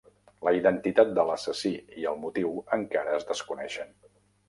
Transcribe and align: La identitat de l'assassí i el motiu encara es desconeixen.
La 0.47 0.53
identitat 0.59 1.11
de 1.19 1.27
l'assassí 1.27 1.73
i 2.05 2.09
el 2.15 2.19
motiu 2.25 2.57
encara 2.81 3.17
es 3.23 3.33
desconeixen. 3.33 3.99